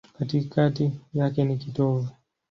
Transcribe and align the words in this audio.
Katikati 0.17 0.91
yake 1.13 1.43
ni 1.43 1.57
kitovu. 1.57 2.07